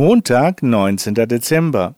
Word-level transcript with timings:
Montag, 0.00 0.62
19. 0.62 1.12
Dezember. 1.26 1.96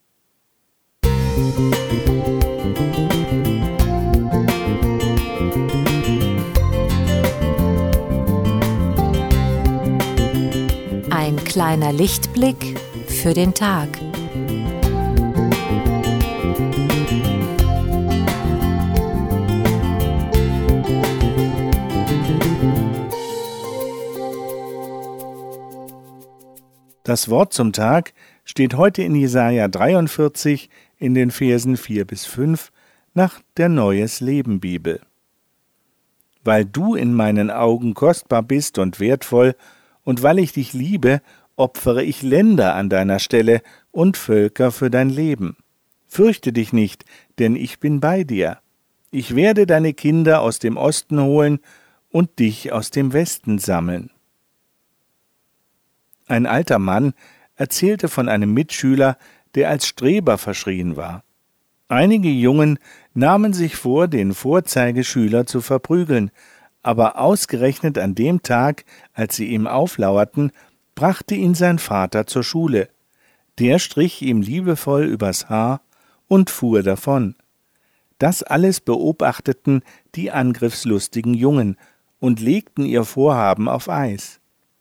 Ein 11.10 11.36
kleiner 11.44 11.92
Lichtblick 11.92 12.80
für 13.06 13.34
den 13.34 13.52
Tag. 13.52 13.90
Das 27.10 27.28
Wort 27.28 27.52
zum 27.52 27.72
Tag 27.72 28.14
steht 28.44 28.76
heute 28.76 29.02
in 29.02 29.16
Jesaja 29.16 29.66
43 29.66 30.70
in 30.96 31.14
den 31.14 31.32
Versen 31.32 31.76
4 31.76 32.04
bis 32.04 32.24
5 32.24 32.70
nach 33.14 33.40
der 33.56 33.68
Neues 33.68 34.20
Leben 34.20 34.60
Bibel. 34.60 35.00
Weil 36.44 36.64
du 36.64 36.94
in 36.94 37.12
meinen 37.12 37.50
Augen 37.50 37.94
kostbar 37.94 38.44
bist 38.44 38.78
und 38.78 39.00
wertvoll, 39.00 39.56
und 40.04 40.22
weil 40.22 40.38
ich 40.38 40.52
dich 40.52 40.72
liebe, 40.72 41.20
opfere 41.56 42.04
ich 42.04 42.22
Länder 42.22 42.76
an 42.76 42.88
deiner 42.88 43.18
Stelle 43.18 43.60
und 43.90 44.16
Völker 44.16 44.70
für 44.70 44.88
dein 44.88 45.10
Leben. 45.10 45.56
Fürchte 46.06 46.52
dich 46.52 46.72
nicht, 46.72 47.04
denn 47.40 47.56
ich 47.56 47.80
bin 47.80 47.98
bei 47.98 48.22
dir. 48.22 48.58
Ich 49.10 49.34
werde 49.34 49.66
deine 49.66 49.94
Kinder 49.94 50.42
aus 50.42 50.60
dem 50.60 50.76
Osten 50.76 51.20
holen 51.20 51.58
und 52.08 52.38
dich 52.38 52.70
aus 52.70 52.90
dem 52.92 53.12
Westen 53.12 53.58
sammeln. 53.58 54.12
Ein 56.30 56.46
alter 56.46 56.78
Mann 56.78 57.12
erzählte 57.56 58.08
von 58.08 58.28
einem 58.28 58.54
Mitschüler, 58.54 59.18
der 59.56 59.68
als 59.68 59.88
Streber 59.88 60.38
verschrien 60.38 60.96
war. 60.96 61.24
Einige 61.88 62.28
Jungen 62.28 62.78
nahmen 63.14 63.52
sich 63.52 63.74
vor, 63.74 64.06
den 64.06 64.32
Vorzeigeschüler 64.32 65.46
zu 65.46 65.60
verprügeln, 65.60 66.30
aber 66.84 67.18
ausgerechnet 67.18 67.98
an 67.98 68.14
dem 68.14 68.42
Tag, 68.42 68.84
als 69.12 69.34
sie 69.34 69.46
ihm 69.46 69.66
auflauerten, 69.66 70.52
brachte 70.94 71.34
ihn 71.34 71.56
sein 71.56 71.80
Vater 71.80 72.28
zur 72.28 72.44
Schule. 72.44 72.90
Der 73.58 73.80
strich 73.80 74.22
ihm 74.22 74.40
liebevoll 74.40 75.06
übers 75.06 75.48
Haar 75.48 75.80
und 76.28 76.48
fuhr 76.48 76.84
davon. 76.84 77.34
Das 78.18 78.44
alles 78.44 78.80
beobachteten 78.80 79.82
die 80.14 80.30
angriffslustigen 80.30 81.34
Jungen 81.34 81.76
und 82.20 82.38
legten 82.38 82.84
ihr 82.84 83.02
Vorhaben 83.02 83.68
auf 83.68 83.88
Eis. 83.88 84.40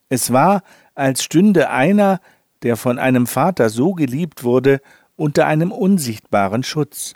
Es 0.10 0.34
war, 0.34 0.64
als 1.00 1.24
stünde 1.24 1.70
einer, 1.70 2.20
der 2.62 2.76
von 2.76 3.00
einem 3.00 3.26
Vater 3.26 3.70
so 3.70 3.94
geliebt 3.94 4.44
wurde, 4.44 4.82
unter 5.16 5.48
einem 5.48 5.72
unsichtbaren 5.72 6.64
Schutz. 6.64 7.14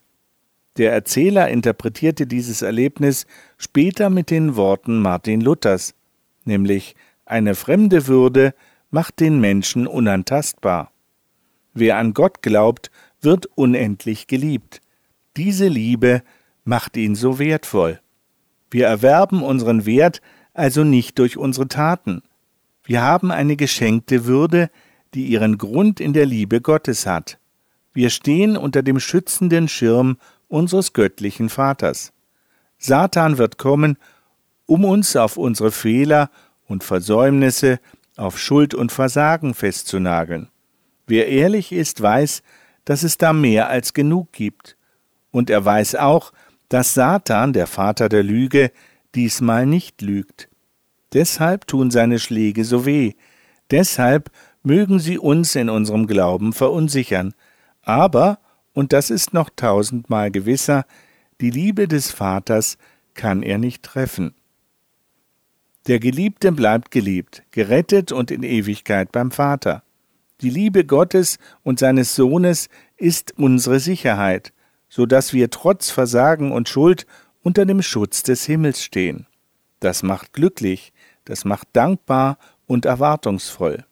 Der 0.78 0.92
Erzähler 0.92 1.50
interpretierte 1.50 2.26
dieses 2.26 2.62
Erlebnis 2.62 3.28
später 3.58 4.10
mit 4.10 4.32
den 4.32 4.56
Worten 4.56 5.02
Martin 5.02 5.42
Luthers, 5.42 5.94
nämlich 6.46 6.96
eine 7.26 7.56
fremde 7.56 8.08
Würde 8.08 8.54
macht 8.90 9.20
den 9.20 9.40
Menschen 9.40 9.88
unantastbar. 9.88 10.92
Wer 11.74 11.98
an 11.98 12.14
Gott 12.14 12.42
glaubt, 12.42 12.92
wird 13.22 13.46
unendlich 13.56 14.28
geliebt. 14.28 14.82
Diese 15.38 15.68
Liebe 15.68 16.22
macht 16.64 16.98
ihn 16.98 17.16
so 17.16 17.40
wertvoll. 17.40 18.00
Wir 18.70 18.88
erwerben 18.88 19.44
unseren 19.44 19.86
Wert 19.86 20.22
also 20.54 20.84
nicht 20.84 21.18
durch 21.18 21.38
unsere 21.38 21.68
Taten, 21.68 22.22
wir 22.84 23.02
haben 23.02 23.32
eine 23.32 23.56
geschenkte 23.56 24.26
Würde, 24.26 24.70
die 25.14 25.28
ihren 25.28 25.58
Grund 25.58 26.00
in 26.00 26.14
der 26.14 26.26
Liebe 26.26 26.62
Gottes 26.62 27.06
hat. 27.06 27.38
Wir 27.94 28.10
stehen 28.10 28.58
unter 28.58 28.82
dem 28.82 29.00
schützenden 29.00 29.68
Schirm 29.68 30.18
unseres 30.48 30.94
göttlichen 30.94 31.50
Vaters. 31.50 32.12
Satan 32.78 33.38
wird 33.38 33.58
kommen, 33.58 33.98
um 34.66 34.84
uns 34.86 35.16
auf 35.16 35.38
unsere 35.38 35.72
Fehler 35.72 36.30
und 36.66 36.84
Versäumnisse, 36.84 37.80
auf 38.18 38.40
Schuld 38.40 38.74
und 38.74 38.92
Versagen 38.92 39.54
festzunageln. 39.54 40.50
Wer 41.08 41.28
ehrlich 41.28 41.72
ist, 41.72 42.02
weiß, 42.02 42.44
dass 42.86 43.04
es 43.04 43.18
da 43.18 43.34
mehr 43.34 43.70
als 43.70 43.94
genug 43.94 44.32
gibt. 44.32 44.78
Und 45.32 45.50
er 45.50 45.64
weiß 45.64 45.96
auch, 45.96 46.34
dass 46.70 46.94
Satan, 46.94 47.54
der 47.54 47.68
Vater 47.68 48.10
der 48.10 48.24
Lüge, 48.24 48.72
diesmal 49.16 49.66
nicht 49.66 50.02
lügt. 50.02 50.50
Deshalb 51.14 51.68
tun 51.68 51.92
seine 51.92 52.20
Schläge 52.20 52.66
so 52.66 52.86
weh. 52.86 53.14
Deshalb 53.72 54.32
mögen 54.64 55.00
sie 55.00 55.18
uns 55.18 55.56
in 55.56 55.70
unserem 55.70 56.08
Glauben 56.08 56.54
verunsichern. 56.54 57.34
Aber, 57.82 58.40
und 58.74 58.94
das 58.94 59.10
ist 59.10 59.34
noch 59.34 59.50
tausendmal 59.56 60.32
gewisser, 60.32 60.86
die 61.42 61.52
Liebe 61.52 61.88
des 61.88 62.12
Vaters 62.12 62.78
kann 63.14 63.44
er 63.44 63.58
nicht 63.58 63.84
treffen. 63.84 64.34
Der 65.88 66.00
Geliebte 66.00 66.52
bleibt 66.52 66.92
geliebt, 66.92 67.44
gerettet 67.52 68.12
und 68.12 68.32
in 68.32 68.42
Ewigkeit 68.44 69.12
beim 69.12 69.32
Vater. 69.32 69.84
Die 70.40 70.50
Liebe 70.50 70.86
Gottes 70.86 71.40
und 71.64 71.78
seines 71.80 72.16
Sohnes 72.16 72.70
ist 72.96 73.34
unsere 73.38 73.80
Sicherheit, 73.80 74.54
so 74.88 75.06
dass 75.06 75.34
wir 75.34 75.50
trotz 75.50 75.90
Versagen 75.90 76.52
und 76.52 76.70
Schuld 76.70 77.06
unter 77.42 77.66
dem 77.66 77.82
Schutz 77.82 78.24
des 78.24 78.46
Himmels 78.46 78.82
stehen. 78.82 79.28
Das 79.82 80.04
macht 80.04 80.32
glücklich, 80.32 80.93
das 81.26 81.46
macht 81.46 81.68
dankbar 81.74 82.38
und 82.66 82.86
erwartungsvoll. 82.86 83.86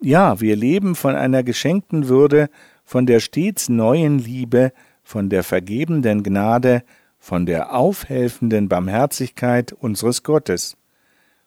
Ja, 0.00 0.40
wir 0.40 0.56
leben 0.56 0.94
von 0.94 1.14
einer 1.14 1.42
geschenkten 1.42 2.08
Würde, 2.08 2.48
von 2.84 3.06
der 3.06 3.20
stets 3.20 3.68
neuen 3.68 4.18
Liebe, 4.18 4.72
von 5.02 5.28
der 5.28 5.44
vergebenden 5.44 6.22
Gnade, 6.22 6.82
von 7.18 7.44
der 7.44 7.74
aufhelfenden 7.74 8.68
Barmherzigkeit 8.68 9.72
unseres 9.72 10.22
Gottes. 10.22 10.76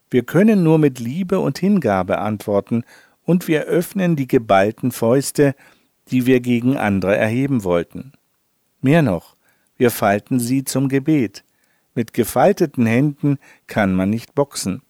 Wir 0.09 0.23
können 0.23 0.63
nur 0.63 0.77
mit 0.77 0.99
Liebe 0.99 1.39
und 1.39 1.57
Hingabe 1.57 2.19
antworten, 2.19 2.83
und 3.25 3.47
wir 3.47 3.63
öffnen 3.63 4.15
die 4.15 4.27
geballten 4.27 4.91
Fäuste, 4.91 5.55
die 6.11 6.25
wir 6.25 6.41
gegen 6.41 6.77
andere 6.77 7.15
erheben 7.15 7.63
wollten. 7.63 8.11
Mehr 8.81 9.01
noch, 9.01 9.35
wir 9.77 9.91
falten 9.91 10.39
sie 10.39 10.63
zum 10.63 10.89
Gebet. 10.89 11.43
Mit 11.95 12.13
gefalteten 12.13 12.85
Händen 12.85 13.37
kann 13.65 13.95
man 13.95 14.09
nicht 14.09 14.35
boxen. 14.35 14.81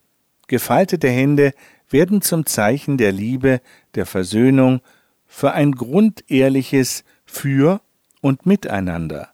Gefaltete 0.47 1.09
Hände 1.09 1.53
werden 1.89 2.21
zum 2.21 2.45
Zeichen 2.45 2.97
der 2.97 3.11
Liebe, 3.11 3.61
der 3.95 4.05
Versöhnung, 4.05 4.81
für 5.25 5.53
ein 5.53 5.73
grundehrliches 5.73 7.03
Für 7.25 7.81
und 8.21 8.45
Miteinander. 8.45 9.29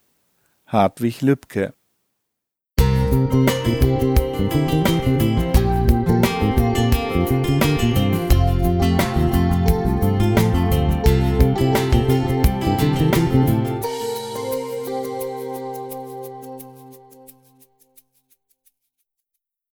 Hartwig 0.66 1.22
Lübcke 1.22 1.74